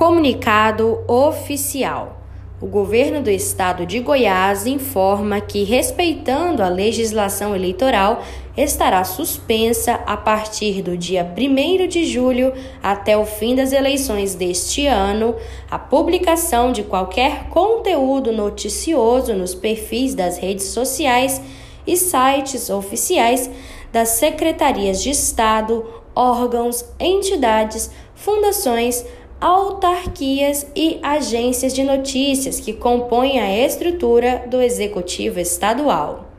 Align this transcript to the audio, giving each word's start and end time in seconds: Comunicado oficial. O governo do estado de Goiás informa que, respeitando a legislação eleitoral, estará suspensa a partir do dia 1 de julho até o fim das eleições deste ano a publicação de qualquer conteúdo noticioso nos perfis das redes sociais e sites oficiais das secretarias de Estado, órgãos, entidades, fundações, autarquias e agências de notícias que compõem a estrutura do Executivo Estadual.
Comunicado 0.00 1.04
oficial. 1.06 2.22
O 2.58 2.66
governo 2.66 3.20
do 3.20 3.28
estado 3.28 3.84
de 3.84 4.00
Goiás 4.00 4.64
informa 4.64 5.42
que, 5.42 5.62
respeitando 5.62 6.62
a 6.62 6.70
legislação 6.70 7.54
eleitoral, 7.54 8.24
estará 8.56 9.04
suspensa 9.04 10.00
a 10.06 10.16
partir 10.16 10.80
do 10.80 10.96
dia 10.96 11.22
1 11.22 11.86
de 11.86 12.06
julho 12.06 12.50
até 12.82 13.14
o 13.14 13.26
fim 13.26 13.54
das 13.54 13.72
eleições 13.72 14.34
deste 14.34 14.86
ano 14.86 15.36
a 15.70 15.78
publicação 15.78 16.72
de 16.72 16.82
qualquer 16.82 17.50
conteúdo 17.50 18.32
noticioso 18.32 19.34
nos 19.34 19.54
perfis 19.54 20.14
das 20.14 20.38
redes 20.38 20.68
sociais 20.68 21.42
e 21.86 21.94
sites 21.94 22.70
oficiais 22.70 23.50
das 23.92 24.08
secretarias 24.08 25.02
de 25.02 25.10
Estado, 25.10 25.84
órgãos, 26.14 26.86
entidades, 26.98 27.90
fundações, 28.14 29.04
autarquias 29.40 30.66
e 30.76 30.98
agências 31.02 31.72
de 31.72 31.82
notícias 31.82 32.60
que 32.60 32.72
compõem 32.72 33.40
a 33.40 33.66
estrutura 33.66 34.44
do 34.48 34.60
Executivo 34.60 35.40
Estadual. 35.40 36.29